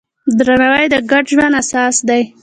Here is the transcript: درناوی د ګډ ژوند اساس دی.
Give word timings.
درناوی 0.37 0.85
د 0.93 0.95
ګډ 1.11 1.23
ژوند 1.33 1.53
اساس 1.61 1.95
دی. 2.09 2.21